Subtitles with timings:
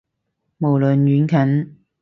[0.57, 1.77] 無論遠近